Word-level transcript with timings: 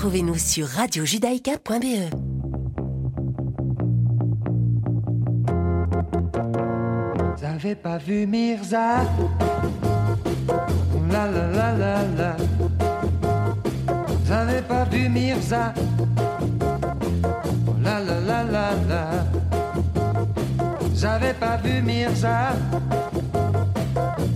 Retrouvez-nous 0.00 0.38
sur 0.38 0.66
radiojudaïka.be. 0.66 2.08
Avez 7.44 7.74
pas 7.74 7.98
vu 7.98 8.26
Mirza? 8.26 9.04
La 11.10 11.26
la 11.30 11.46
la 11.50 12.36
avez 14.30 14.62
pas 14.62 14.84
vu 14.84 15.10
Mirza? 15.10 15.74
La 17.82 18.00
la 18.00 18.20
la 18.20 18.42
la 18.42 18.70
la. 18.88 19.04
Avez 21.14 21.34
pas 21.34 21.58
vu 21.58 21.82
Mirza? 21.82 22.52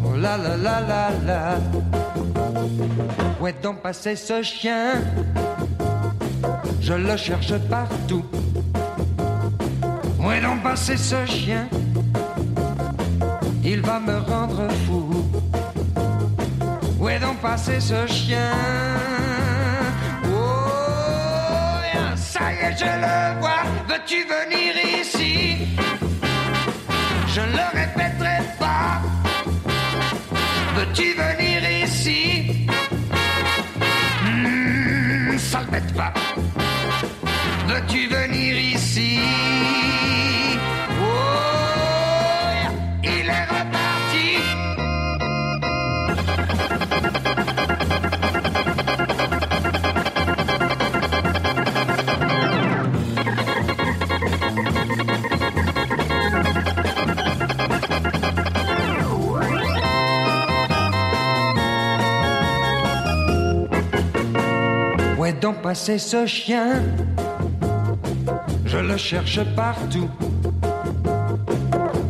Oh 0.05 0.15
la 0.15 0.37
la 0.37 0.59
la 0.59 1.11
la. 1.27 1.57
Où 3.41 3.47
est 3.47 3.63
donc 3.63 3.81
passé 3.81 4.15
ce 4.15 4.43
chien? 4.43 5.03
Je 6.87 6.93
le 6.93 7.17
cherche 7.17 7.55
partout. 7.71 8.25
Où 10.19 10.31
est 10.31 10.41
donc 10.43 10.63
passé 10.63 10.99
ce 10.99 11.25
chien? 11.25 11.67
Il 13.65 13.81
va 13.81 13.99
me 14.01 14.19
rendre 14.19 14.69
fou. 14.87 15.25
Où 17.01 17.09
est 17.09 17.19
donc 17.21 17.39
passé 17.39 17.81
ce 17.81 18.07
chien? 18.07 18.53
Oh, 20.27 20.37
ça 22.17 22.53
y 22.53 22.57
est, 22.67 22.77
je 22.79 22.85
le 22.85 23.41
vois. 23.41 23.63
Veux-tu 23.89 24.27
venir 24.35 24.75
ici? 25.01 25.79
Je 27.29 27.41
ne 27.41 27.47
le 27.47 27.67
répéterai 27.81 28.39
pas. 28.59 29.01
Veux-tu 30.77 31.15
venir 31.15 31.87
ici? 31.87 32.67
Hmm, 34.23 35.39
Sale 35.39 35.67
bête 35.73 35.91
va. 35.93 36.13
Veux-tu 37.75 38.07
venir 38.07 38.57
ici? 38.57 39.19
Oh, 41.03 41.35
il 43.03 43.27
est 43.27 43.47
reparti. 43.47 44.39
Est 65.27 65.41
donc 65.41 65.63
passé 65.63 65.99
ce 65.99 66.27
chien 66.27 66.83
le 68.85 68.97
cherche 68.97 69.41
partout. 69.57 70.11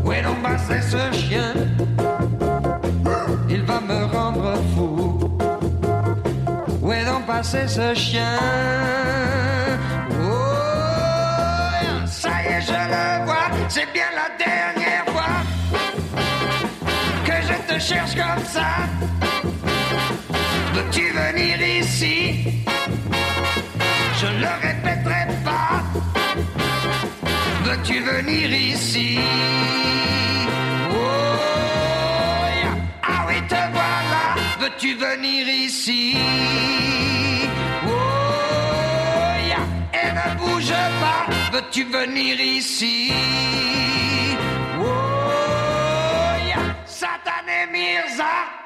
Où 0.04 0.12
est 0.12 0.22
donc 0.22 0.42
passé 0.42 0.80
ce 0.82 1.16
chien? 1.16 1.54
Il 3.48 3.62
va 3.62 3.80
me 3.80 4.04
rendre 4.06 4.54
fou. 4.74 5.38
Où 6.82 6.92
est 6.92 7.04
donc 7.04 7.26
passé 7.26 7.68
ce 7.68 7.94
chien? 7.94 8.38
Oh, 10.20 12.06
ça 12.06 12.30
y 12.42 12.46
est, 12.54 12.62
je 12.62 12.72
le 12.72 13.24
vois. 13.24 13.48
C'est 13.68 13.90
bien 13.92 14.10
la 14.14 14.28
dernière 14.44 15.06
fois 15.06 15.42
que 17.24 17.32
je 17.48 17.74
te 17.74 17.78
cherche 17.80 18.14
comme 18.14 18.44
ça. 18.44 18.70
Veux-tu 20.74 21.12
venir 21.12 21.60
ici? 21.80 22.64
Je 24.20 24.26
le 24.26 24.48
répéterai. 24.62 25.33
Veux-tu 27.74 28.00
venir 28.02 28.52
ici? 28.52 29.18
Oh. 30.92 30.94
Ah 33.02 33.26
oui, 33.26 33.34
te 33.48 33.54
voilà. 33.76 34.36
Veux-tu 34.60 34.94
venir 34.94 35.48
ici? 35.48 36.16
Oh. 37.84 37.90
Et 39.92 40.08
ne 40.18 40.38
bouge 40.38 40.70
pas. 41.02 41.26
Veux-tu 41.52 41.82
venir 41.86 42.40
ici? 42.40 43.12
Oh, 44.78 44.84
yeah. 46.46 46.76
Satané 46.86 47.66
Mirza. 47.72 48.63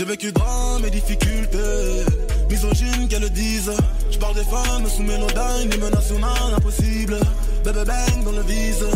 J'ai 0.00 0.06
vécu 0.06 0.32
drame 0.32 0.82
et 0.86 0.90
difficultés, 0.90 2.06
misogyne 2.48 3.06
qu'elles 3.06 3.20
le 3.20 3.28
disent. 3.28 3.70
Je 4.10 4.16
parle 4.16 4.34
des 4.34 4.44
femmes 4.44 4.88
sous 4.88 5.02
mélodyne, 5.02 5.70
hymne 5.74 5.90
national 5.90 6.54
impossible. 6.56 7.18
Bébé 7.62 7.84
bang 7.84 8.24
dans 8.24 8.32
le 8.32 8.40
vise, 8.40 8.86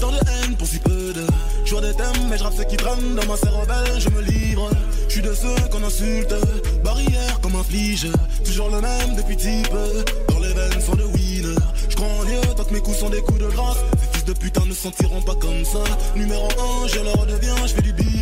tant 0.00 0.10
de 0.10 0.16
haine 0.16 0.56
pour 0.56 0.66
si 0.66 0.78
peu 0.78 1.12
de. 1.12 1.26
Je 1.66 1.76
des 1.76 1.92
thèmes, 1.92 2.28
mais 2.30 2.38
je 2.38 2.44
rappe 2.44 2.54
ce 2.56 2.62
qui 2.62 2.78
traîne 2.78 3.14
dans 3.14 3.26
ma 3.26 3.36
cervelle, 3.36 4.00
je 4.00 4.08
me 4.08 4.22
livre. 4.22 4.70
Je 5.06 5.12
suis 5.12 5.20
de 5.20 5.34
ceux 5.34 5.68
qu'on 5.70 5.84
insulte, 5.84 6.34
barrière 6.82 7.40
comme 7.42 7.56
un 7.56 7.62
flige. 7.62 8.06
Toujours 8.42 8.70
le 8.70 8.80
même 8.80 9.16
depuis 9.16 9.36
type, 9.36 9.68
dans 10.30 10.38
les 10.38 10.54
veines 10.54 10.80
sont 10.80 10.94
de 10.94 11.04
winner. 11.04 11.60
Je 11.90 11.94
crois 11.94 12.08
en 12.08 12.24
Dieu 12.24 12.40
tant 12.56 12.64
que 12.64 12.72
mes 12.72 12.80
coups 12.80 12.96
sont 12.96 13.10
des 13.10 13.20
coups 13.20 13.40
de 13.40 13.48
grâce. 13.48 13.76
Fils 14.24 14.32
de 14.32 14.32
putain 14.38 14.64
ne 14.66 14.74
sentiront 14.74 15.22
pas 15.22 15.34
comme 15.34 15.64
ça. 15.64 15.82
Numéro 16.14 16.48
1, 16.84 16.88
je 16.88 17.00
leur 17.00 17.26
deviens, 17.26 17.66
je 17.66 17.74
fais 17.74 17.82
du 17.82 17.92
bif. 17.92 18.14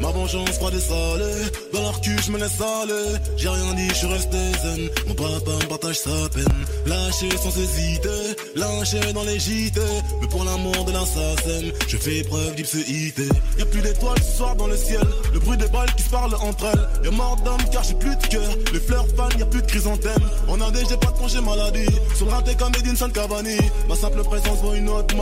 Ma 0.00 0.10
vengeance 0.10 0.50
froide 0.50 0.74
et 0.74 0.80
salée. 0.80 1.50
Dans 1.72 1.82
leur 1.82 2.00
cul, 2.00 2.16
je 2.24 2.30
me 2.32 2.38
laisse 2.38 2.60
aller. 2.60 3.18
J'ai 3.36 3.48
rien 3.48 3.74
dit, 3.74 3.88
je 4.00 4.06
resté 4.06 4.38
zen. 4.62 4.90
Mon 5.06 5.14
papa 5.14 5.52
me 5.62 5.68
partage 5.68 5.98
sa 5.98 6.28
peine. 6.34 6.44
Lâché 6.86 7.28
sans 7.36 7.56
hésiter, 7.56 8.36
lynché 8.56 9.12
dans 9.12 9.24
les 9.24 9.38
JT. 9.38 9.80
Mais 10.20 10.28
pour 10.28 10.44
l'amour 10.44 10.84
de 10.84 10.92
l'assassin, 10.92 11.70
je 11.88 11.96
fais 11.96 12.22
preuve 12.24 12.54
d'ipséité. 12.54 13.28
Y'a 13.58 13.66
plus 13.66 13.80
d'étoiles 13.80 14.22
ce 14.22 14.36
soir 14.38 14.56
dans 14.56 14.66
le 14.66 14.76
ciel. 14.76 15.06
Le 15.32 15.38
bruit 15.38 15.56
des 15.56 15.68
balles 15.68 15.92
qui 15.96 16.02
se 16.02 16.10
parlent 16.10 16.34
entre 16.34 16.66
elles. 16.66 17.04
Y'a 17.04 17.10
mort 17.10 17.36
d'homme 17.44 17.62
car 17.70 17.82
j'ai 17.84 17.94
plus 17.94 18.16
de 18.16 18.26
cœur. 18.26 18.50
Les 18.72 18.80
fleurs 18.80 19.06
fanent, 19.16 19.38
y'a 19.38 19.46
plus 19.46 19.62
de 19.62 19.66
chrysanthème. 19.66 20.22
En 20.48 20.60
Inde, 20.60 20.78
j'ai 20.88 20.96
pas 20.96 21.12
de 21.12 21.18
congé 21.18 21.40
maladie. 21.40 21.86
Sur 22.16 22.26
le 22.26 22.32
raté 22.32 22.54
comme 22.54 22.72
Edinson 22.78 23.10
Cavani. 23.10 23.58
Ma 23.88 23.96
simple 23.96 24.22
présence 24.22 24.58
vaut 24.62 24.74
une 24.74 24.88
autre 24.88 25.14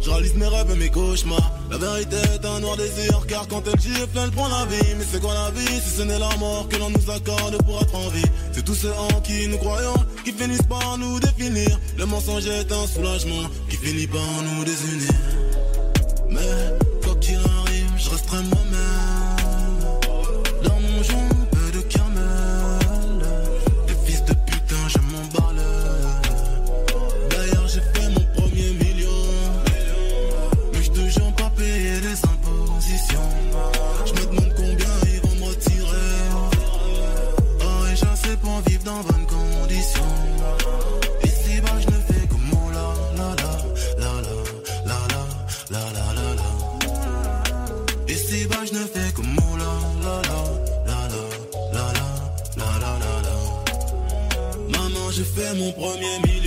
Je 0.00 0.10
réalise 0.10 0.34
mes 0.34 0.46
rêves 0.46 0.70
et 0.72 0.78
mes 0.78 0.90
cauchemars. 0.90 1.52
La 1.70 1.78
vérité 1.78 2.16
est 2.16 2.44
un 2.44 2.60
noir 2.60 2.76
désir 2.76 3.26
car 3.26 3.46
quand 3.48 3.62
elle 3.66 3.80
gifle, 3.80 4.18
elle 4.22 4.30
prend 4.30 4.48
la 4.48 4.64
vie. 4.66 4.94
Mais 4.98 5.04
c'est 5.10 5.20
quoi 5.20 5.34
la 5.34 5.50
vie 5.50 5.80
si 5.84 5.96
ce 5.98 6.02
n'est 6.02 6.18
la 6.18 6.36
mort 6.36 6.68
que 6.68 6.76
l'on 6.76 6.90
nous 6.90 7.10
accorde 7.10 7.62
pour 7.64 7.80
être 7.80 7.94
en 7.94 8.08
vie? 8.08 8.24
C'est 8.52 8.64
tous 8.64 8.74
ceux 8.74 8.92
en 8.92 9.20
qui 9.20 9.48
nous 9.48 9.58
croyons 9.58 9.94
qui 10.24 10.32
finissent 10.32 10.68
par 10.68 10.98
nous 10.98 11.20
définir. 11.20 11.78
Le 11.96 12.06
mensonge 12.06 12.46
est 12.46 12.72
un 12.72 12.86
soulagement 12.86 13.48
qui 13.68 13.76
finit 13.76 14.06
par 14.06 14.42
nous 14.42 14.64
désunir. 14.64 15.12
Mais 16.30 16.78
quoi 17.04 17.14
qu'il 17.16 17.36
arrive, 17.36 17.90
je 17.96 18.10
resterai 18.10 18.42
moi-même. 18.44 18.97
mon 55.54 55.72
premier 55.72 56.18
ministre. 56.20 56.37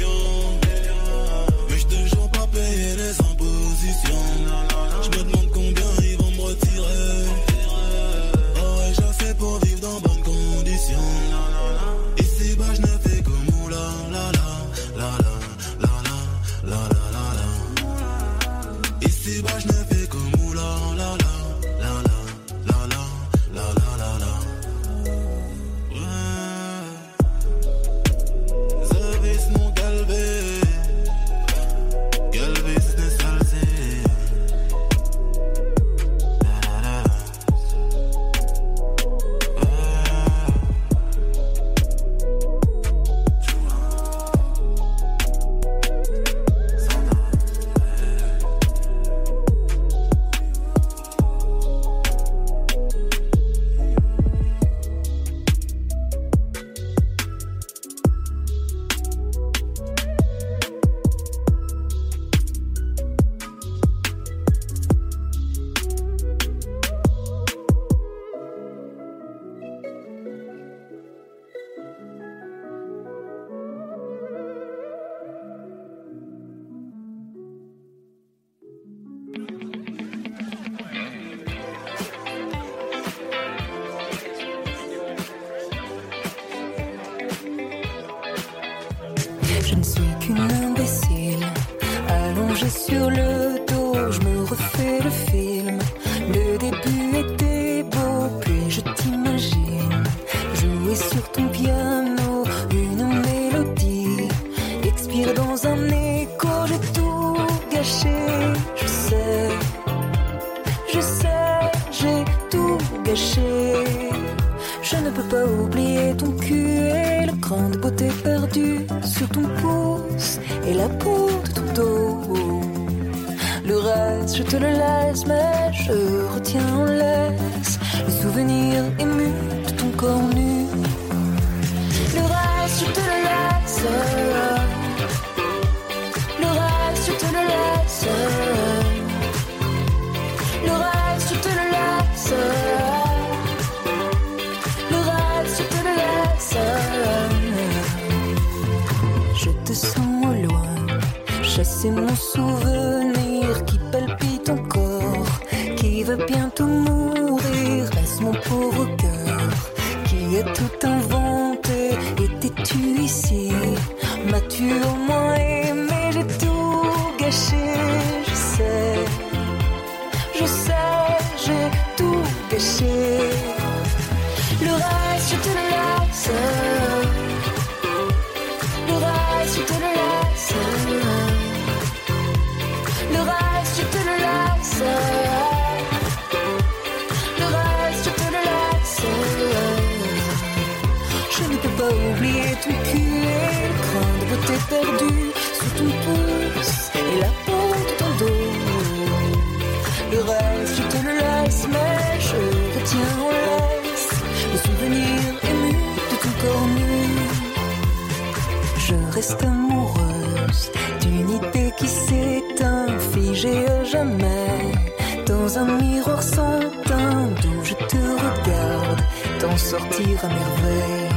un 215.58 215.66
miroir 215.82 216.24
sans 216.24 216.60
teint 216.86 217.28
d'où 217.42 217.64
je 217.64 217.74
te 217.74 217.98
regarde 217.98 219.02
t'en 219.40 219.58
sortir 219.58 220.20
à 220.24 220.28
merveille. 220.28 221.10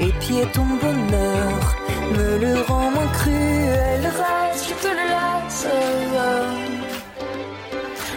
Et 0.00 0.12
puis 0.20 0.36
ton 0.52 0.64
bonheur 0.64 1.76
me 2.16 2.38
le 2.38 2.60
rend 2.62 2.90
moins 2.90 3.08
cruel. 3.08 4.00
Le 4.02 4.08
reste 4.08 4.68
je 4.68 4.74
te 4.74 4.88
le 4.88 5.06
laisse. 5.14 5.66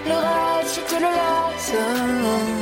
Le 0.06 0.16
reste 0.26 0.76
je 0.76 0.96
te 0.96 1.00
le 1.02 1.10
laisse. 1.20 2.53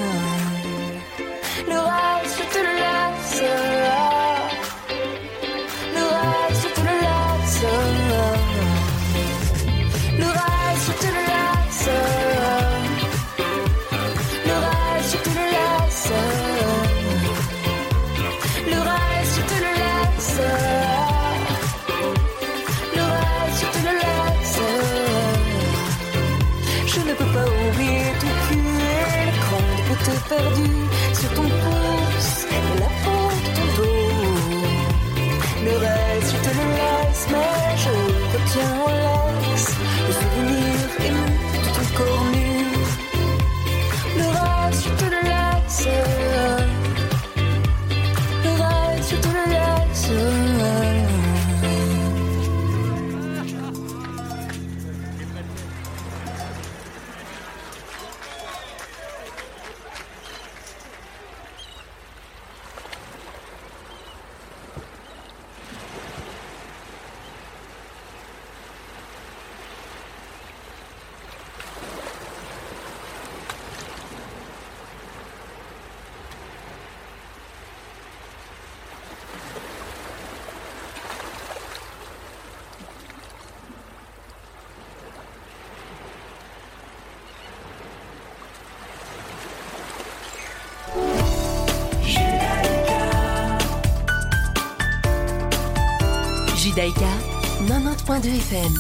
90.2 96.76 98.28
FM. 98.28 98.74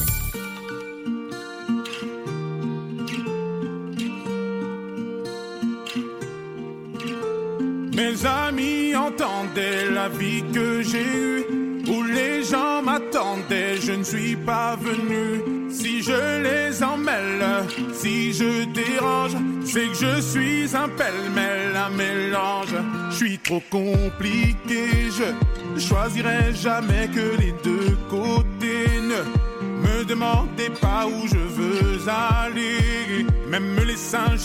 Mes 7.94 8.26
amis 8.26 8.96
entendaient 8.96 9.92
la 9.92 10.08
vie 10.08 10.44
que 10.54 10.82
j'ai 10.82 11.04
eue, 11.04 11.46
où 11.90 12.04
les 12.04 12.44
gens 12.44 12.82
m'attendaient, 12.82 13.76
je 13.82 13.92
ne 13.92 14.04
suis 14.04 14.38
pas 14.38 14.78
venu. 14.78 15.70
Si 15.70 16.02
je 16.02 16.42
les 16.44 16.84
emmêle, 16.84 17.46
si 17.94 18.32
je 18.32 18.66
dérange, 18.72 19.36
c'est 19.66 19.88
que 19.88 19.96
je 19.96 20.22
suis 20.22 20.76
un 20.76 20.88
pêle-mêle, 20.88 21.76
un 21.76 21.90
mélange. 21.90 22.76
Je 23.10 23.16
suis 23.16 23.40
trop 23.40 23.62
compliqué, 23.70 25.10
je 25.18 25.80
choisirai 25.80 26.54
jamais 26.54 27.08
que 27.08 27.38
les 27.42 27.54
deux. 27.64 27.81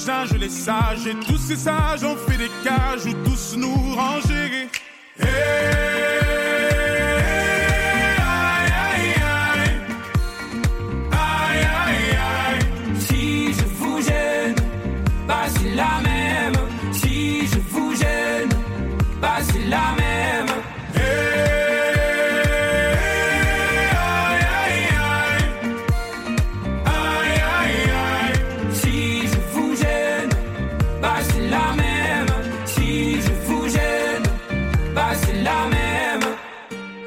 singes, 0.07 0.39
les 0.39 0.49
sages 0.49 1.07
et 1.09 1.17
tous 1.27 1.39
ces 1.39 1.57
sages 1.57 2.05
ont 2.05 2.17
fait 2.17 2.39
des 2.39 2.51
cages 2.63 3.07
où 3.07 3.13
tous 3.25 3.57
nous 3.57 3.75
rangeons. 3.97 4.36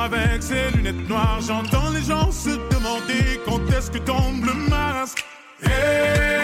avec 0.00 0.42
ses 0.42 0.70
lunettes 0.76 1.08
noires. 1.08 1.40
J'entends 1.40 1.90
les 1.90 2.02
gens 2.02 2.30
se 2.30 2.50
demander 2.50 3.40
quand 3.44 3.60
est-ce 3.76 3.90
que 3.90 3.98
tombe 3.98 4.44
le 4.44 4.54
masque. 4.68 5.24
Eh, 5.62 6.43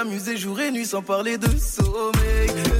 S'amuser 0.00 0.38
jour 0.38 0.58
et 0.62 0.70
nuit 0.70 0.86
sans 0.86 1.02
parler 1.02 1.36
de 1.36 1.46
sommeil. 1.58 2.79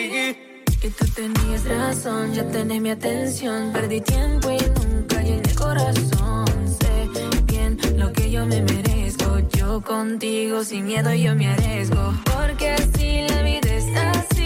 Y 0.00 0.90
tú 0.90 1.04
tenías 1.12 1.64
razón, 1.64 2.32
ya 2.32 2.48
tenés 2.48 2.80
mi 2.80 2.90
atención. 2.90 3.72
Perdí 3.72 4.00
tiempo 4.00 4.48
y 4.48 4.58
nunca 4.78 5.20
llené 5.20 5.52
corazón. 5.56 6.46
Sé 6.78 7.08
bien 7.46 7.76
lo 7.96 8.12
que 8.12 8.30
yo 8.30 8.46
me 8.46 8.62
merezco. 8.62 9.40
Yo 9.56 9.80
contigo 9.80 10.62
sin 10.62 10.86
miedo 10.86 11.12
yo 11.14 11.34
me 11.34 11.48
arriesgo. 11.48 12.14
Porque 12.32 12.70
así 12.70 13.26
la 13.28 13.42
vida 13.42 13.74
es 13.74 13.86
así. 13.96 14.37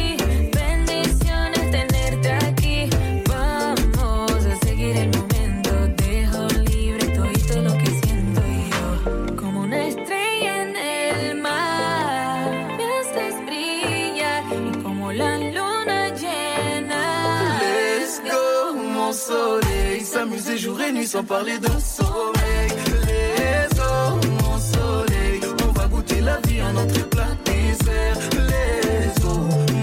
S'amuser 20.92 20.92
jour 20.92 20.98
et 20.98 20.98
nuit 20.98 21.06
sans 21.06 21.24
parler 21.24 21.58
de 21.58 21.68
sommeil. 21.80 22.68
Let's 23.06 23.74
go, 23.74 24.20
mon 24.42 24.58
soleil. 24.58 25.40
On 25.66 25.72
va 25.72 25.86
goûter 25.88 26.20
la 26.20 26.38
vie 26.46 26.62
en 26.62 26.76
entrée 26.76 27.02
plat 27.04 27.28
dessert. 27.44 28.18
Let's 28.36 29.20
go, 29.22 29.34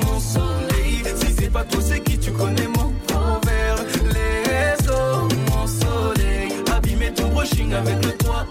mon 0.06 0.20
soleil. 0.20 1.04
Si 1.16 1.34
c'est 1.38 1.52
pas 1.52 1.64
toi, 1.64 1.82
c'est 1.82 2.02
qui 2.02 2.18
tu 2.18 2.32
connais 2.32 2.68
mon 2.68 2.94
proverbe. 3.08 3.88
Let's 4.06 4.88
go, 4.88 5.28
mon 5.52 5.68
soleil. 5.68 6.54
Abîmer 6.76 7.14
ton 7.14 7.30
brushing 7.30 7.74
avec 7.74 8.06
le 8.06 8.12
toit 8.14 8.46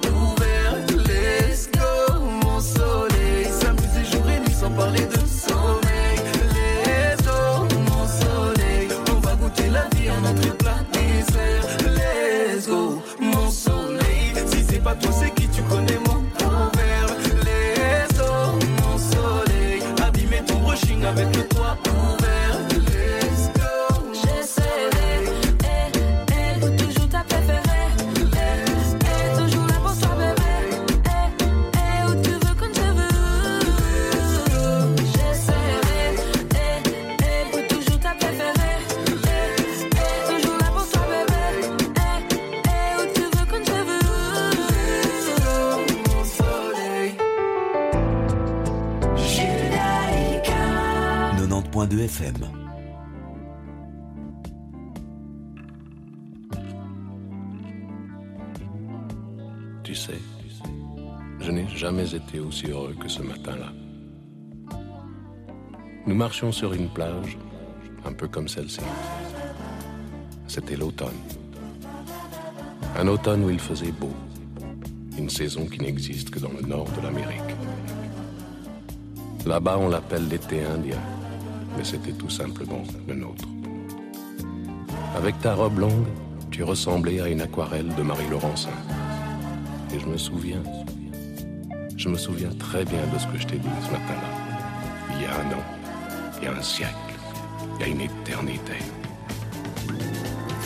Sur 66.39 66.73
une 66.73 66.89
plage, 66.89 67.37
un 68.07 68.13
peu 68.13 68.29
comme 68.29 68.47
celle-ci. 68.47 68.81
C'était 70.47 70.77
l'automne. 70.77 71.19
Un 72.97 73.09
automne 73.09 73.45
où 73.45 73.51
il 73.51 73.59
faisait 73.59 73.91
beau. 73.91 74.13
Une 75.19 75.29
saison 75.29 75.67
qui 75.67 75.81
n'existe 75.81 76.31
que 76.31 76.39
dans 76.39 76.53
le 76.53 76.63
nord 76.63 76.87
de 76.97 77.03
l'Amérique. 77.03 77.57
Là-bas, 79.47 79.79
on 79.79 79.89
l'appelle 79.89 80.29
l'été 80.29 80.65
indien, 80.65 81.01
mais 81.77 81.83
c'était 81.83 82.13
tout 82.13 82.31
simplement 82.31 82.85
le 83.09 83.15
nôtre. 83.15 83.45
Avec 85.17 85.39
ta 85.41 85.55
robe 85.55 85.81
longue, 85.81 86.07
tu 86.53 86.63
ressemblais 86.63 87.21
à 87.21 87.29
une 87.29 87.43
aquarelle 87.43 87.93
de 87.97 88.03
Marie 88.03 88.29
Laurencin. 88.31 88.79
Et 89.93 89.99
je 89.99 90.07
me 90.07 90.17
souviens, 90.17 90.63
je 91.97 92.09
me 92.09 92.17
souviens 92.17 92.51
très 92.61 92.85
bien 92.85 93.05
de 93.13 93.19
ce 93.19 93.27
que 93.27 93.39
je 93.39 93.47
t'ai 93.49 93.59
dit 93.59 93.69
ce 93.85 93.91
matin-là. 93.91 95.17
Il 95.17 95.23
y 95.23 95.27
a 95.27 95.35
un 95.35 95.53
an, 95.53 95.78
il 96.39 96.45
y 96.45 96.49
a 96.49 96.53
un 96.53 96.63
siècle, 96.63 97.15
il 97.75 97.81
y 97.81 97.85
a 97.85 97.87
une 97.89 98.01
éternité. 98.01 98.79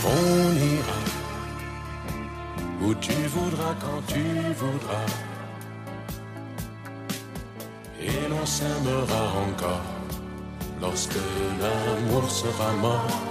On 0.05 0.55
ira 0.75 1.01
où 2.83 2.95
tu 2.95 3.13
voudras 3.13 3.75
quand 3.81 4.03
tu 4.07 4.25
voudras. 4.63 5.07
Et 8.01 8.29
l'on 8.29 8.45
s'aimera 8.45 9.23
encore 9.47 9.87
lorsque 10.81 11.23
l'amour 11.61 12.29
sera 12.29 12.73
mort. 12.73 13.23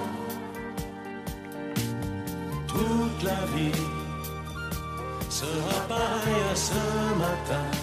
Toute 2.68 3.24
la 3.24 3.46
vie 3.54 3.82
sera 5.30 5.78
pareille 5.90 6.46
à 6.52 6.56
ce 6.56 6.74
matin. 7.20 7.82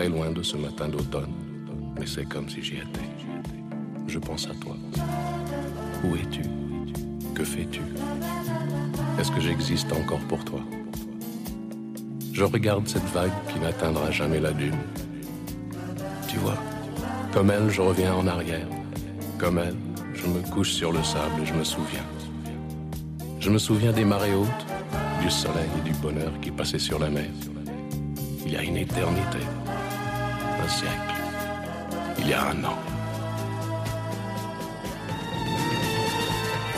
Très 0.00 0.08
loin 0.08 0.30
de 0.30 0.42
ce 0.42 0.56
matin 0.56 0.88
d'automne, 0.88 1.34
mais 1.98 2.06
c'est 2.06 2.24
comme 2.24 2.48
si 2.48 2.62
j'y 2.62 2.76
étais. 2.76 3.10
Je 4.06 4.18
pense 4.18 4.46
à 4.46 4.54
toi. 4.54 4.74
Où 6.02 6.16
es-tu? 6.16 6.40
Que 7.34 7.44
fais-tu? 7.44 7.82
Est-ce 9.18 9.30
que 9.30 9.42
j'existe 9.42 9.92
encore 9.92 10.20
pour 10.20 10.42
toi? 10.42 10.60
Je 12.32 12.44
regarde 12.44 12.88
cette 12.88 13.04
vague 13.12 13.30
qui 13.52 13.60
n'atteindra 13.60 14.10
jamais 14.10 14.40
la 14.40 14.52
dune. 14.52 14.78
Tu 16.28 16.38
vois, 16.38 16.56
comme 17.34 17.50
elle, 17.50 17.68
je 17.68 17.82
reviens 17.82 18.14
en 18.14 18.26
arrière. 18.26 18.68
Comme 19.36 19.58
elle, 19.58 19.76
je 20.14 20.26
me 20.26 20.40
couche 20.50 20.72
sur 20.72 20.92
le 20.92 21.02
sable 21.02 21.42
et 21.42 21.44
je 21.44 21.52
me 21.52 21.64
souviens. 21.64 22.06
Je 23.38 23.50
me 23.50 23.58
souviens 23.58 23.92
des 23.92 24.06
marées 24.06 24.34
hautes, 24.34 24.66
du 25.20 25.30
soleil 25.30 25.68
et 25.78 25.86
du 25.86 25.94
bonheur 25.96 26.32
qui 26.40 26.50
passaient 26.50 26.78
sur 26.78 26.98
la 26.98 27.10
mer. 27.10 27.28
Il 28.46 28.52
y 28.52 28.56
a 28.56 28.62
une 28.62 28.78
éternité, 28.78 29.40
il 32.18 32.28
y 32.28 32.32
a 32.32 32.42
un 32.48 32.64
an. 32.64 32.78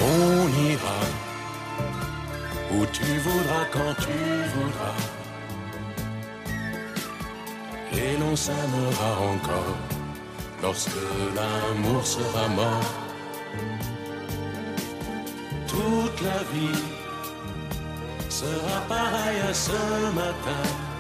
On 0.00 0.48
ira 0.70 1.00
où 2.72 2.86
tu 2.86 3.04
voudras 3.26 3.66
quand 3.72 3.94
tu 4.04 4.18
voudras. 4.54 5.00
Et 7.92 8.16
l'on 8.18 8.34
s'aimera 8.34 9.12
encore 9.32 9.76
lorsque 10.62 11.04
l'amour 11.36 12.06
sera 12.06 12.48
mort. 12.48 12.92
Toute 15.66 16.20
la 16.22 16.40
vie 16.52 16.82
sera 18.28 18.80
pareille 18.88 19.40
à 19.50 19.54
ce 19.54 19.78
matin 20.14 20.91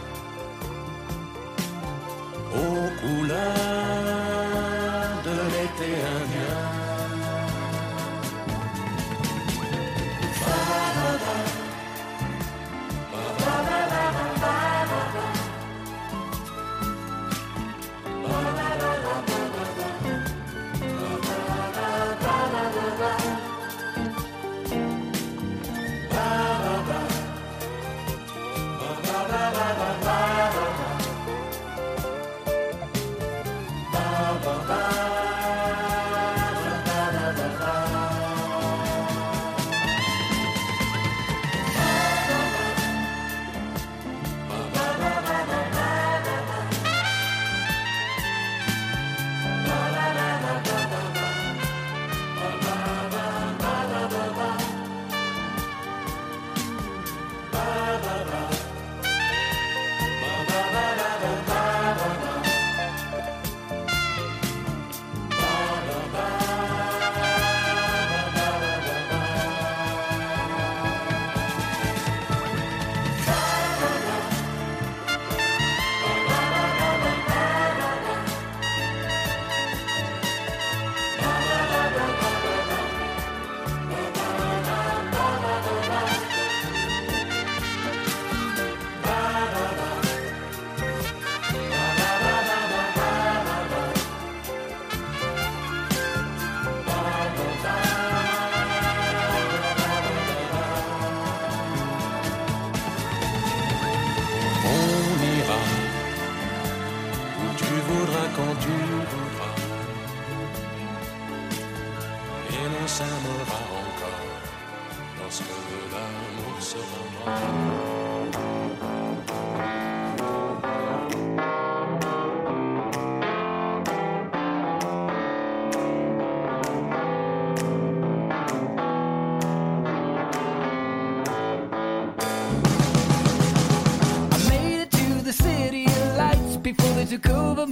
to 137.12 137.18
go, 137.18 137.54
but 137.54 137.71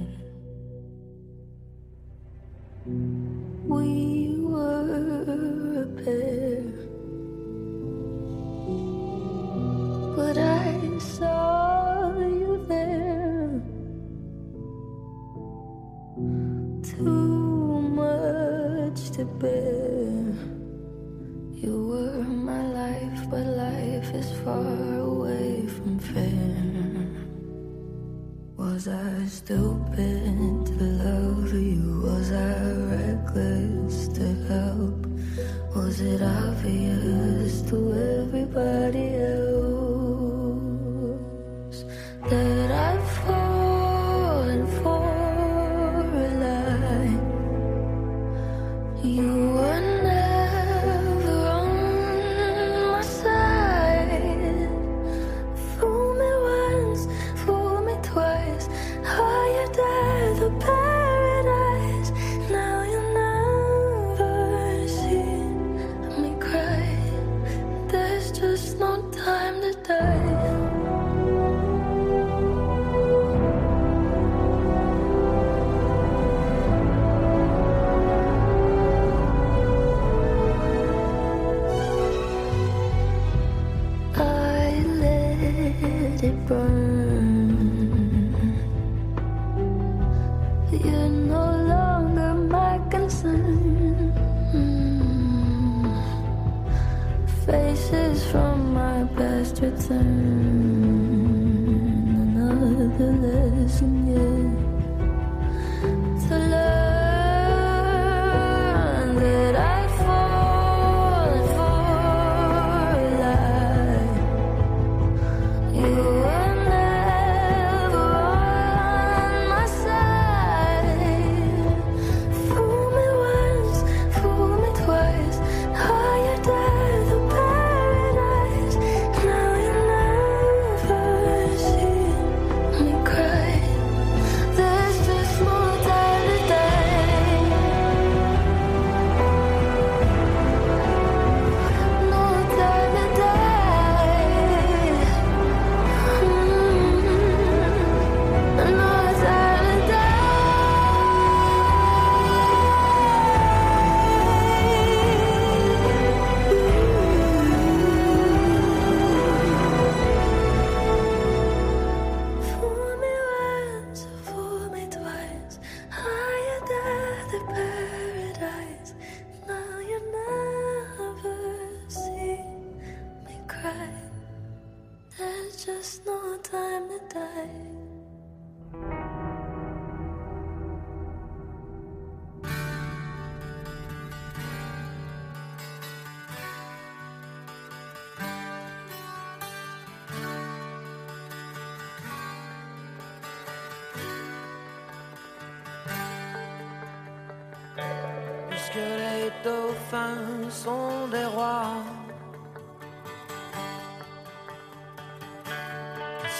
dauphins 199.43 200.49
sont 200.49 201.07
des 201.11 201.25
rois. 201.25 201.83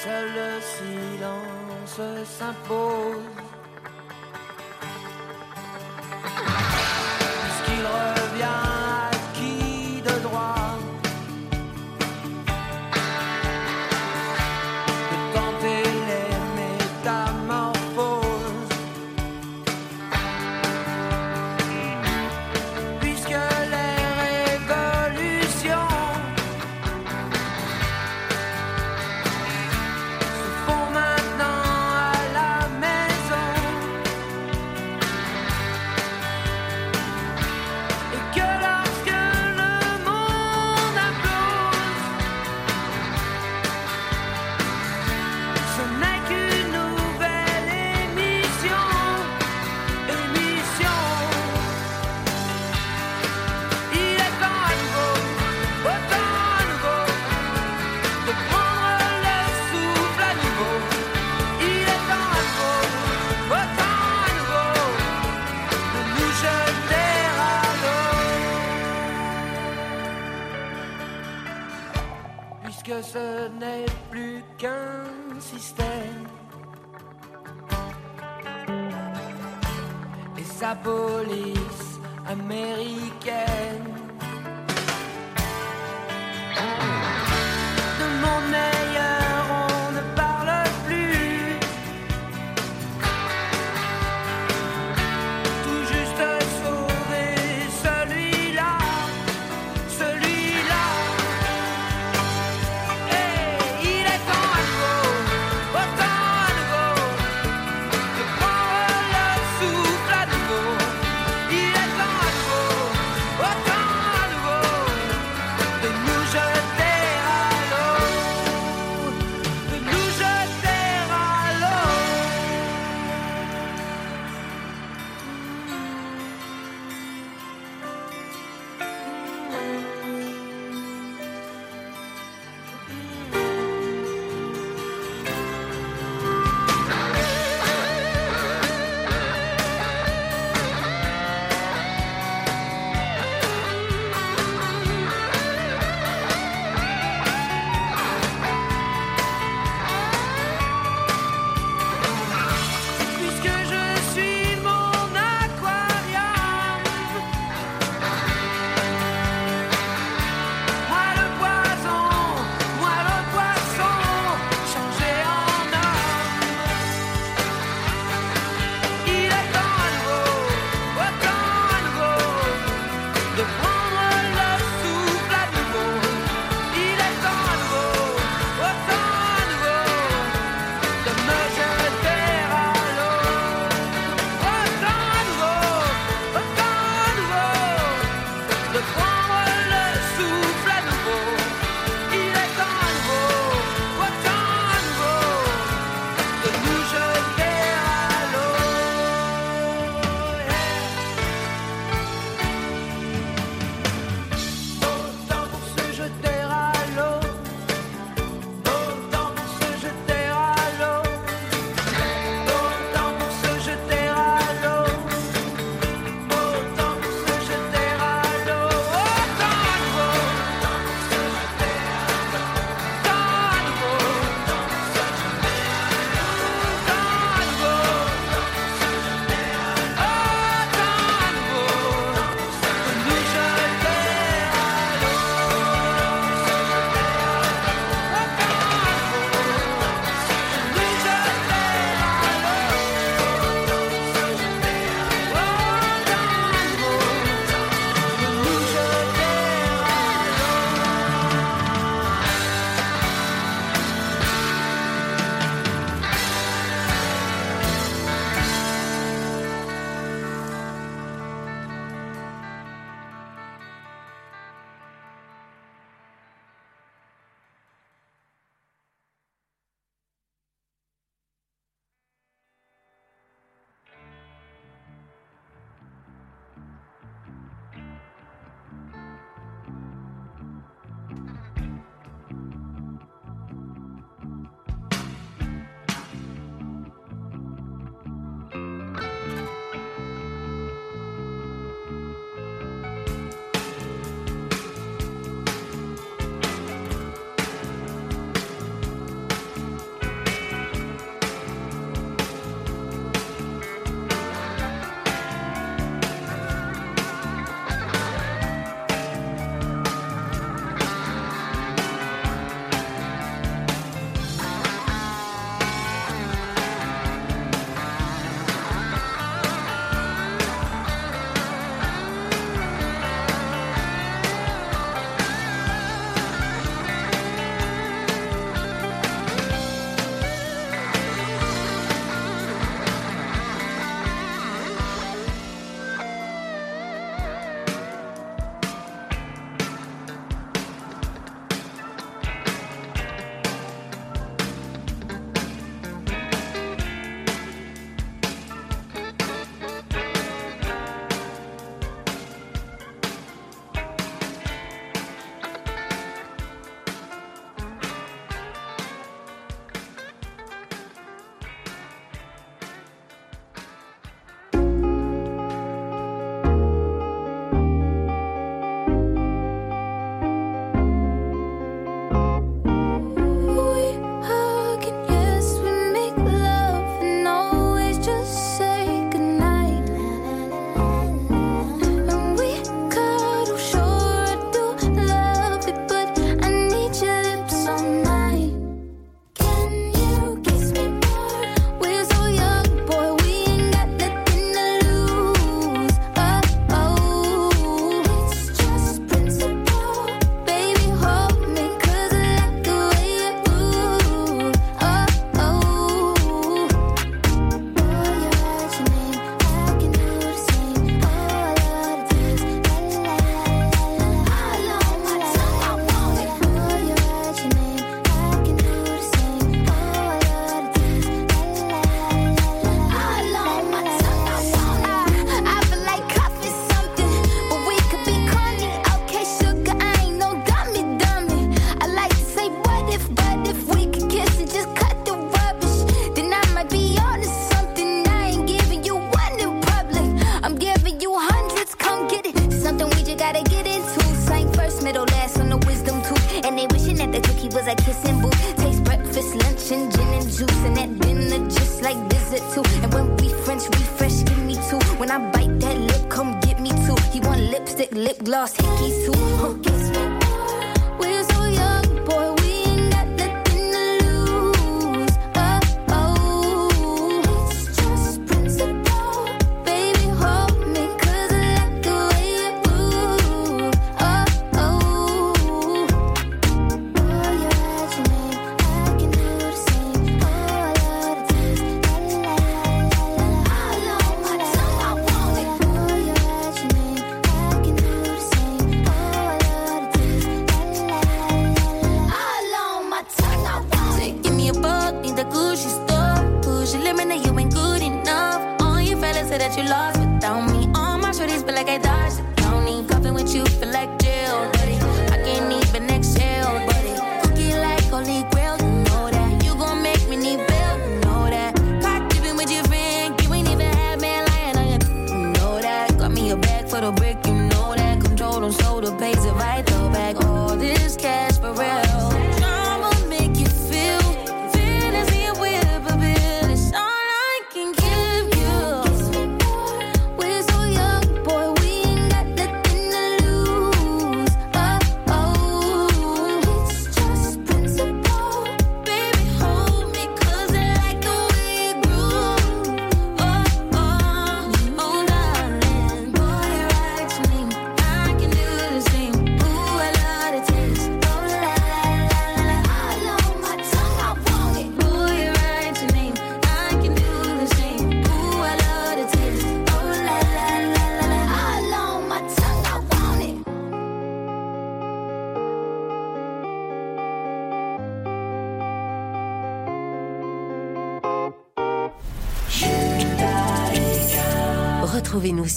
Seul 0.03 0.27
le 0.39 0.51
silence 0.75 2.01
s'impose. 2.25 3.30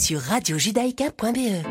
sur 0.05 0.21
radiojudaïka.be. 0.21 1.65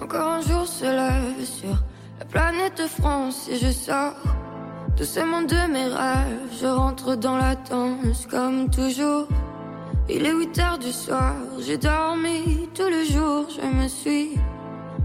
Encore 0.00 0.28
un 0.28 0.40
jour 0.42 0.64
se 0.64 0.84
lève 0.84 1.44
sur 1.44 1.76
la 2.20 2.24
planète 2.24 2.82
France 2.86 3.48
et 3.50 3.56
je 3.56 3.72
sors 3.72 4.14
tout 4.96 5.02
ce 5.02 5.18
de 5.18 5.72
mes 5.72 5.88
rêves. 5.88 6.52
Je 6.60 6.66
rentre 6.68 7.16
dans 7.16 7.36
la 7.36 7.56
danse 7.56 8.28
comme 8.30 8.70
toujours. 8.70 9.26
Il 10.08 10.24
est 10.24 10.32
8 10.32 10.58
heures 10.60 10.78
du 10.78 10.92
soir, 10.92 11.34
j'ai 11.58 11.78
dormi 11.78 12.68
tout 12.76 12.88
le 12.88 13.02
jour, 13.04 13.46
je 13.50 13.66
me 13.66 13.88
suis 13.88 14.38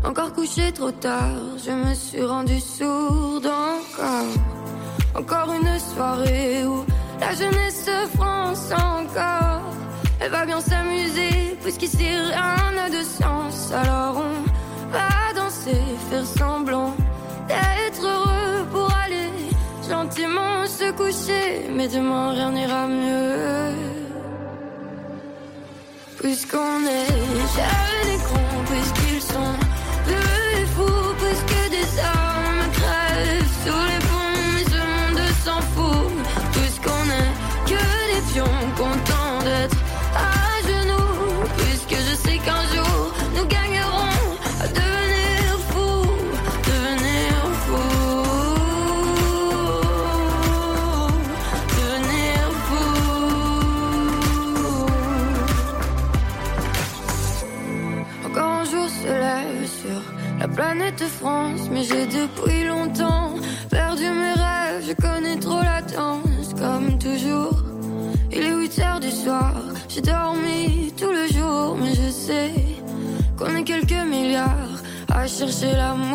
encore 0.07 0.33
couché 0.33 0.71
trop 0.71 0.91
tard, 0.91 1.57
je 1.65 1.71
me 1.71 1.95
suis 1.95 2.23
rendu 2.23 2.59
sourde 2.59 3.47
encore. 3.47 4.33
Encore 5.15 5.51
une 5.55 5.79
soirée 5.79 6.63
où 6.63 6.85
la 7.19 7.33
jeunesse 7.33 7.85
de 7.85 8.15
France 8.15 8.71
encore. 8.71 9.61
Elle 10.19 10.31
va 10.31 10.45
bien 10.45 10.61
s'amuser, 10.61 11.57
puisqu'ici 11.61 12.05
rien 12.07 12.71
n'a 12.75 12.89
de 12.89 13.03
sens. 13.03 13.71
Alors 13.73 14.17
on 14.17 14.91
va 14.91 15.33
danser, 15.33 15.81
faire 16.11 16.25
semblant 16.25 16.93
d'être 17.47 18.03
heureux 18.03 18.65
pour 18.71 18.89
aller 19.03 19.29
gentiment 19.89 20.67
se 20.67 20.91
coucher. 20.91 21.67
Mais 21.75 21.87
demain 21.87 22.31
rien 22.31 22.51
n'ira 22.51 22.85
mieux. 22.85 23.73
Puisqu'on 26.19 26.81
est 26.85 27.07
jeunes 27.55 28.13
et 28.13 28.17
cons, 28.17 28.63
puisqu'ils 28.69 29.21
sont 29.21 29.64
confusión 38.35 38.71
con 38.75 39.03
tu 39.05 39.14
c'est 75.57 75.73
l'amour. 75.73 76.14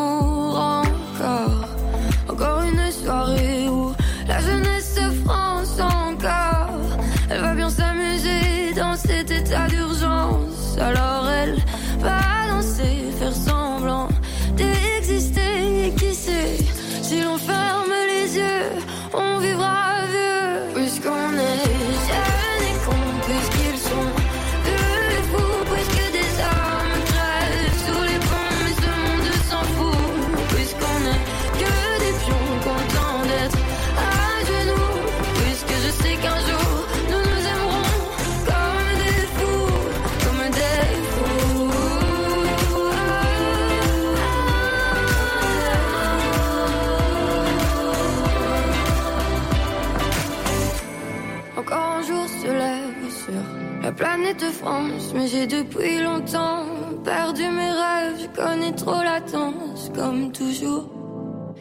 mais 55.14 55.26
j'ai 55.26 55.46
depuis 55.46 56.02
longtemps 56.02 56.64
perdu 57.04 57.42
mes 57.42 57.70
rêves. 57.70 58.20
Je 58.22 58.40
connais 58.40 58.72
trop 58.72 59.02
l'attente, 59.02 59.92
comme 59.94 60.32
toujours. 60.32 60.88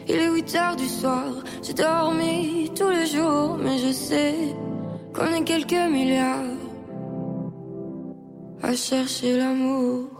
Il 0.08 0.16
est 0.16 0.30
8 0.30 0.54
heures 0.56 0.76
du 0.76 0.88
soir, 0.88 1.24
j'ai 1.62 1.74
dormi 1.74 2.70
tout 2.76 2.88
le 2.88 3.04
jour, 3.04 3.56
mais 3.62 3.78
je 3.78 3.92
sais 3.92 4.34
qu'on 5.14 5.32
est 5.32 5.44
quelques 5.44 5.90
milliards 5.90 6.56
à 8.62 8.74
chercher 8.74 9.36
l'amour. 9.36 10.19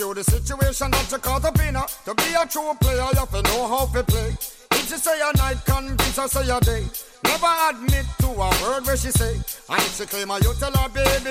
view 0.00 0.14
the 0.14 0.24
situation 0.24 0.90
that 0.90 1.12
you 1.12 1.18
caught 1.18 1.44
up 1.44 1.60
in. 1.60 1.74
To 1.74 2.14
be 2.14 2.32
a 2.32 2.46
true 2.46 2.72
player, 2.80 3.04
you 3.12 3.20
have 3.20 3.30
to 3.30 3.42
know 3.42 3.68
how 3.68 3.84
to 3.84 4.02
play. 4.02 4.32
If 4.72 4.88
she 4.88 4.96
say 4.96 5.20
a 5.20 5.36
night, 5.36 5.60
convince 5.66 6.16
her 6.16 6.28
say 6.28 6.48
a 6.48 6.58
day. 6.60 6.84
Never 7.24 7.52
admit 7.68 8.06
to 8.20 8.28
a 8.28 8.48
word 8.62 8.86
where 8.86 8.96
she 8.96 9.10
say. 9.10 9.36
I 9.68 9.76
if 9.76 9.98
to 9.98 10.06
claim 10.06 10.28
her, 10.28 10.38
you 10.40 10.52
tell 10.58 10.72
her, 10.72 10.88
baby, 10.88 11.29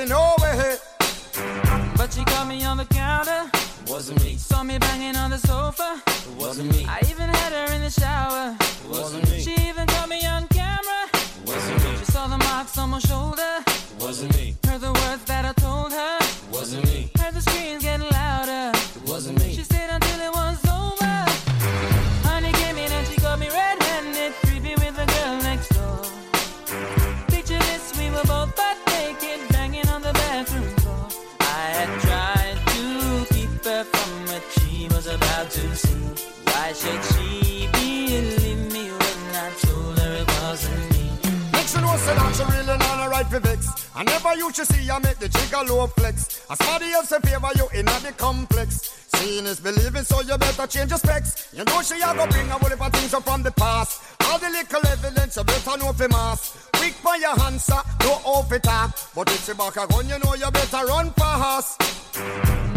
I 44.89 44.99
make 44.99 45.19
the 45.19 45.27
gigolo 45.29 45.89
flex. 45.93 46.45
As 46.49 46.57
somebody 46.57 46.91
else 46.91 47.11
in 47.11 47.21
favor, 47.21 47.49
you 47.55 47.67
in 47.79 47.85
the 47.85 48.13
complex. 48.17 49.07
Seeing 49.15 49.45
is 49.45 49.59
believing, 49.59 50.03
so 50.03 50.21
you 50.21 50.37
better 50.37 50.65
change 50.67 50.89
your 50.89 50.99
specs. 50.99 51.49
You 51.53 51.63
know 51.65 51.81
she 51.81 51.95
a 51.95 52.13
go 52.15 52.25
bring 52.27 52.47
a 52.49 52.53
whole 52.53 52.69
heap 52.69 52.81
of 52.81 52.91
things 52.93 53.13
up 53.13 53.23
from 53.23 53.43
the 53.43 53.51
past. 53.51 54.01
All 54.25 54.39
the 54.39 54.49
little 54.49 54.87
evidence 54.87 55.35
you 55.35 55.43
better 55.43 55.77
know 55.77 55.93
for 55.93 56.07
mass. 56.07 56.67
Quick 56.73 56.93
for 56.93 57.17
your 57.17 57.39
answer, 57.41 57.81
no 58.01 58.11
off 58.23 58.51
it 58.51 58.67
up. 58.67 58.91
But 59.13 59.29
if 59.31 59.45
she 59.45 59.53
back 59.53 59.75
a 59.77 59.87
gun, 59.87 60.07
you 60.07 60.19
know 60.19 60.33
you 60.35 60.49
better 60.51 60.85
run 60.85 61.11
fast. 61.11 61.77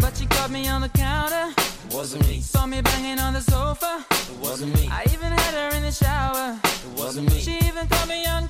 But 0.01 0.15
she 0.17 0.25
caught 0.25 0.51
me 0.51 0.67
on 0.67 0.81
the 0.81 0.89
counter. 0.89 1.53
It 1.57 1.93
wasn't 1.93 2.27
me. 2.27 2.41
Saw 2.41 2.65
me 2.65 2.81
banging 2.81 3.19
on 3.19 3.33
the 3.33 3.41
sofa. 3.41 4.05
It 4.11 4.37
wasn't 4.39 4.75
me. 4.75 4.87
I 4.91 5.03
even 5.13 5.31
had 5.31 5.53
her 5.53 5.77
in 5.77 5.83
the 5.83 5.91
shower. 5.91 6.59
It 6.63 6.99
wasn't 6.99 7.31
me. 7.31 7.39
She 7.39 7.57
even 7.57 7.87
caught 7.87 8.07
me 8.07 8.25
on 8.25 8.49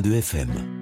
de 0.00 0.18
FM. 0.18 0.81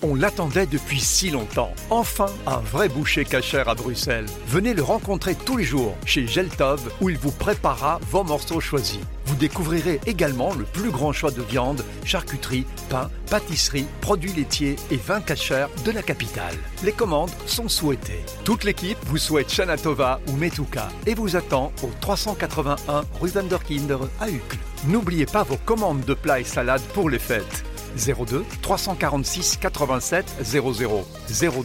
On 0.00 0.14
l'attendait 0.14 0.66
depuis 0.66 1.00
si 1.00 1.28
longtemps. 1.30 1.74
Enfin, 1.90 2.28
un 2.46 2.58
vrai 2.58 2.88
boucher 2.88 3.24
cachère 3.24 3.68
à 3.68 3.74
Bruxelles. 3.74 4.26
Venez 4.46 4.72
le 4.72 4.82
rencontrer 4.84 5.34
tous 5.34 5.56
les 5.56 5.64
jours 5.64 5.96
chez 6.06 6.24
Geltov 6.24 6.92
où 7.00 7.10
il 7.10 7.18
vous 7.18 7.32
préparera 7.32 7.98
vos 8.08 8.22
morceaux 8.22 8.60
choisis. 8.60 9.00
Vous 9.26 9.34
découvrirez 9.34 10.00
également 10.06 10.54
le 10.54 10.62
plus 10.62 10.92
grand 10.92 11.12
choix 11.12 11.32
de 11.32 11.42
viande, 11.42 11.84
charcuterie, 12.04 12.64
pain, 12.88 13.10
pâtisserie, 13.28 13.86
produits 14.00 14.32
laitiers 14.32 14.76
et 14.92 14.96
vins 14.96 15.20
cachères 15.20 15.68
de 15.84 15.90
la 15.90 16.02
capitale. 16.02 16.54
Les 16.84 16.92
commandes 16.92 17.32
sont 17.46 17.68
souhaitées. 17.68 18.24
Toute 18.44 18.62
l'équipe 18.62 18.98
vous 19.06 19.18
souhaite 19.18 19.50
Shana 19.50 19.76
Tova 19.76 20.20
ou 20.28 20.32
Metuka 20.36 20.90
et 21.06 21.14
vous 21.14 21.34
attend 21.34 21.72
au 21.82 21.90
381 22.00 23.02
rue 23.20 23.30
Vanderkinder 23.30 23.98
à 24.20 24.28
Uccle. 24.28 24.58
N'oubliez 24.86 25.26
pas 25.26 25.42
vos 25.42 25.56
commandes 25.56 26.04
de 26.04 26.14
plats 26.14 26.38
et 26.38 26.44
salades 26.44 26.86
pour 26.94 27.10
les 27.10 27.18
fêtes. 27.18 27.64
02 27.98 28.44
346 28.62 29.58
87 29.60 30.36
00 30.42 31.06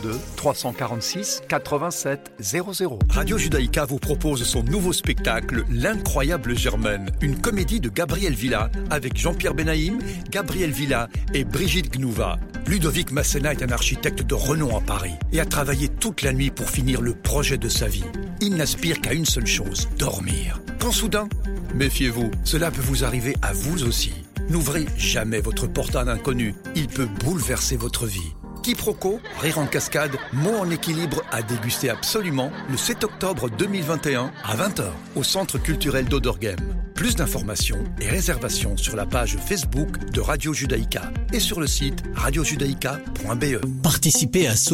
02 0.02 0.20
346 0.36 1.42
87 1.48 2.32
00 2.40 3.00
Radio 3.10 3.38
Judaïka 3.38 3.86
vous 3.86 4.00
propose 4.00 4.44
son 4.44 4.64
nouveau 4.64 4.94
spectacle 4.94 5.64
L'incroyable 5.70 6.58
Germaine, 6.58 7.12
une 7.22 7.40
comédie 7.40 7.80
de 7.80 7.90
Gabriel 7.90 8.34
Villa 8.34 8.70
avec 8.90 9.18
Jean-Pierre 9.18 9.54
Benaïm, 9.54 10.00
Gabriel 10.30 10.72
Villa 10.72 11.10
et 11.34 11.44
Brigitte 11.44 11.94
Gnouva. 11.94 12.38
Ludovic 12.68 13.12
Masséna 13.12 13.52
est 13.52 13.64
un 13.64 13.72
architecte 13.72 14.24
de 14.24 14.34
renom 14.34 14.78
à 14.78 14.82
Paris 14.82 15.16
et 15.32 15.40
a 15.40 15.46
travaillé 15.46 15.90
toute 15.90 16.22
la 16.22 16.34
nuit 16.34 16.52
pour 16.52 16.70
finir 16.70 17.02
le 17.02 17.14
projet 17.14 17.58
de 17.58 17.70
sa 17.70 17.88
vie. 17.88 18.06
Il 18.42 18.56
n'aspire 18.56 19.02
qu'à 19.02 19.14
une 19.14 19.26
seule 19.26 19.48
chose, 19.48 19.90
dormir. 19.98 20.60
Quand 20.80 20.92
soudain, 20.92 21.28
méfiez-vous, 21.74 22.32
cela 22.44 22.72
peut 22.72 22.82
vous 22.82 23.04
arriver 23.04 23.36
à 23.42 23.54
vous 23.54 23.84
aussi. 23.84 24.14
N'ouvrez 24.50 24.86
jamais 24.98 25.40
votre 25.40 25.68
portail 25.68 26.10
inconnu, 26.10 26.54
il 26.76 26.88
peut 26.88 27.08
bouleverser 27.24 27.78
votre 27.78 28.06
vie. 28.06 28.34
Quiproquo, 28.64 29.20
rire 29.42 29.60
en 29.60 29.68
cascade, 29.68 30.16
mots 30.32 30.58
en 30.58 30.70
équilibre 30.70 31.22
à 31.32 31.42
déguster 31.42 31.90
absolument 31.90 32.50
le 32.70 32.78
7 32.78 33.04
octobre 33.04 33.50
2021 33.50 34.32
à 34.44 34.56
20h 34.56 34.86
au 35.16 35.24
Centre 35.24 35.58
culturel 35.58 36.06
d'Odorgem. 36.06 36.56
Plus 36.96 37.16
d'informations 37.16 37.84
et 38.00 38.08
réservations 38.08 38.78
sur 38.78 38.96
la 38.96 39.06
page 39.06 39.38
Facebook 39.38 40.12
de 40.12 40.22
Radio 40.22 40.54
Judaïka 40.54 41.12
et 41.34 41.42
sur 41.42 41.60
le 41.60 41.68
site 41.68 42.04
radiojudaïka.be. 42.16 43.82
Participez 43.82 44.48
à 44.48 44.56
sauver 44.56 44.74